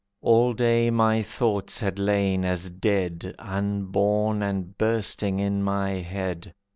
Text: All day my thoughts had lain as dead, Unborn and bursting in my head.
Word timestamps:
All 0.23 0.53
day 0.53 0.89
my 0.89 1.21
thoughts 1.21 1.77
had 1.79 1.99
lain 1.99 2.43
as 2.43 2.71
dead, 2.71 3.35
Unborn 3.37 4.41
and 4.41 4.75
bursting 4.75 5.37
in 5.39 5.61
my 5.61 5.91
head. 5.91 6.55